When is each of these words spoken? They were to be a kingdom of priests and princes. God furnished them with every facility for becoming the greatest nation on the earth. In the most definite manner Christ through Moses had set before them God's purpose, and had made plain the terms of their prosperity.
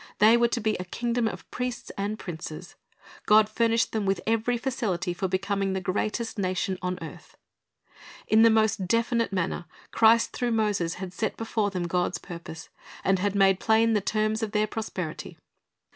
They 0.17 0.35
were 0.35 0.47
to 0.47 0.59
be 0.59 0.75
a 0.77 0.83
kingdom 0.85 1.27
of 1.27 1.47
priests 1.51 1.91
and 1.95 2.17
princes. 2.17 2.73
God 3.27 3.47
furnished 3.47 3.91
them 3.91 4.07
with 4.07 4.19
every 4.25 4.57
facility 4.57 5.13
for 5.13 5.27
becoming 5.27 5.73
the 5.73 5.79
greatest 5.79 6.39
nation 6.39 6.79
on 6.81 6.95
the 6.95 7.03
earth. 7.05 7.37
In 8.27 8.41
the 8.41 8.49
most 8.49 8.87
definite 8.87 9.31
manner 9.31 9.65
Christ 9.91 10.31
through 10.33 10.53
Moses 10.53 10.95
had 10.95 11.13
set 11.13 11.37
before 11.37 11.69
them 11.69 11.83
God's 11.83 12.17
purpose, 12.17 12.69
and 13.03 13.19
had 13.19 13.35
made 13.35 13.59
plain 13.59 13.93
the 13.93 14.01
terms 14.01 14.41
of 14.41 14.53
their 14.53 14.65
prosperity. 14.65 15.37